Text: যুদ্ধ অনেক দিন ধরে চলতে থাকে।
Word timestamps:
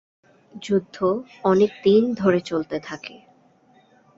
যুদ্ধ 0.63 0.97
অনেক 1.43 1.71
দিন 1.83 2.03
ধরে 2.13 2.39
চলতে 2.41 2.77
থাকে। 2.79 3.15